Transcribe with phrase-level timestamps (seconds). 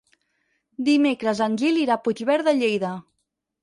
[0.87, 2.99] Dimecres en Gil irà a Puigverd de Lleida.